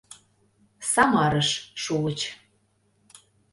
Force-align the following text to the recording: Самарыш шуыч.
Самарыш 0.91 1.49
шуыч. 1.83 2.19